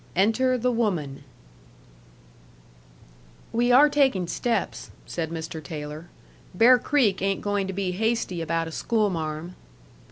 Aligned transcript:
ENTER 0.15 0.57
THE 0.57 0.71
WOMAN 0.71 1.23
"We 3.53 3.71
are 3.71 3.87
taking 3.87 4.25
steps," 4.25 4.89
said 5.05 5.29
Mr. 5.29 5.63
Taylor. 5.63 6.07
"Bear 6.55 6.79
Creek 6.79 7.21
ain't 7.21 7.41
going 7.41 7.67
to 7.67 7.73
be 7.73 7.91
hasty 7.91 8.41
about 8.41 8.67
a 8.67 8.71
schoolmarm." 8.71 9.55